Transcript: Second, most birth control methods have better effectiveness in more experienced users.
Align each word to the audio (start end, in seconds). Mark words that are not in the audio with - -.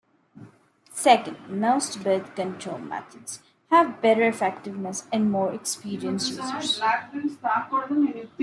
Second, 0.93 1.37
most 1.47 2.03
birth 2.03 2.33
control 2.33 2.79
methods 2.79 3.39
have 3.69 4.01
better 4.01 4.23
effectiveness 4.27 5.07
in 5.13 5.29
more 5.29 5.53
experienced 5.53 6.29
users. 6.39 6.81